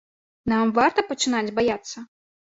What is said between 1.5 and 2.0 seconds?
баяцца?